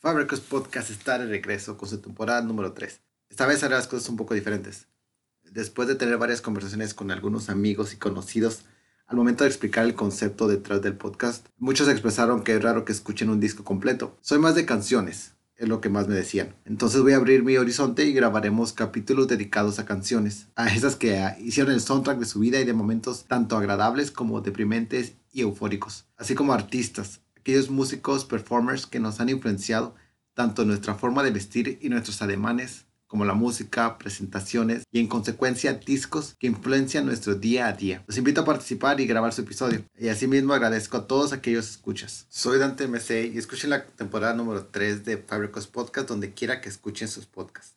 Fabricos 0.00 0.38
Podcast 0.38 0.90
está 0.90 1.18
de 1.18 1.26
regreso 1.26 1.76
con 1.76 1.88
su 1.88 1.98
temporada 1.98 2.40
número 2.40 2.72
3. 2.72 3.00
Esta 3.30 3.46
vez 3.46 3.64
haré 3.64 3.74
las 3.74 3.88
cosas 3.88 4.08
un 4.08 4.16
poco 4.16 4.32
diferentes. 4.32 4.86
Después 5.42 5.88
de 5.88 5.96
tener 5.96 6.16
varias 6.18 6.40
conversaciones 6.40 6.94
con 6.94 7.10
algunos 7.10 7.48
amigos 7.48 7.92
y 7.92 7.96
conocidos, 7.96 8.60
al 9.08 9.16
momento 9.16 9.42
de 9.42 9.50
explicar 9.50 9.84
el 9.84 9.96
concepto 9.96 10.46
detrás 10.46 10.82
del 10.82 10.96
podcast, 10.96 11.48
muchos 11.56 11.88
expresaron 11.88 12.44
que 12.44 12.54
es 12.54 12.62
raro 12.62 12.84
que 12.84 12.92
escuchen 12.92 13.28
un 13.28 13.40
disco 13.40 13.64
completo. 13.64 14.16
Soy 14.20 14.38
más 14.38 14.54
de 14.54 14.66
canciones, 14.66 15.32
es 15.56 15.68
lo 15.68 15.80
que 15.80 15.88
más 15.88 16.06
me 16.06 16.14
decían. 16.14 16.54
Entonces 16.64 17.00
voy 17.00 17.14
a 17.14 17.16
abrir 17.16 17.42
mi 17.42 17.56
horizonte 17.56 18.04
y 18.04 18.12
grabaremos 18.12 18.72
capítulos 18.72 19.26
dedicados 19.26 19.80
a 19.80 19.84
canciones, 19.84 20.46
a 20.54 20.72
esas 20.72 20.94
que 20.94 21.18
ah, 21.18 21.36
hicieron 21.40 21.72
el 21.72 21.80
soundtrack 21.80 22.20
de 22.20 22.26
su 22.26 22.38
vida 22.38 22.60
y 22.60 22.64
de 22.64 22.72
momentos 22.72 23.24
tanto 23.26 23.56
agradables 23.56 24.12
como 24.12 24.42
deprimentes 24.42 25.14
y 25.32 25.40
eufóricos, 25.40 26.06
así 26.16 26.36
como 26.36 26.52
artistas, 26.52 27.20
aquellos 27.48 27.70
músicos, 27.70 28.26
performers 28.26 28.84
que 28.84 29.00
nos 29.00 29.20
han 29.20 29.30
influenciado 29.30 29.94
tanto 30.34 30.66
nuestra 30.66 30.94
forma 30.94 31.22
de 31.22 31.30
vestir 31.30 31.78
y 31.80 31.88
nuestros 31.88 32.20
ademanes, 32.20 32.84
como 33.06 33.24
la 33.24 33.32
música, 33.32 33.96
presentaciones 33.96 34.82
y 34.92 35.00
en 35.00 35.06
consecuencia 35.06 35.72
discos 35.72 36.34
que 36.38 36.46
influencian 36.46 37.06
nuestro 37.06 37.36
día 37.36 37.66
a 37.66 37.72
día. 37.72 38.04
Los 38.06 38.18
invito 38.18 38.42
a 38.42 38.44
participar 38.44 39.00
y 39.00 39.06
grabar 39.06 39.32
su 39.32 39.40
episodio. 39.40 39.82
Y 39.98 40.08
asimismo 40.08 40.52
agradezco 40.52 40.98
a 40.98 41.06
todos 41.06 41.32
aquellos 41.32 41.70
escuchas. 41.70 42.26
Soy 42.28 42.58
Dante 42.58 42.86
MC 42.86 43.32
y 43.32 43.38
escuchen 43.38 43.70
la 43.70 43.86
temporada 43.86 44.34
número 44.34 44.66
3 44.66 45.06
de 45.06 45.16
Fabricos 45.16 45.66
Podcast 45.68 46.06
donde 46.06 46.34
quiera 46.34 46.60
que 46.60 46.68
escuchen 46.68 47.08
sus 47.08 47.24
podcasts. 47.24 47.76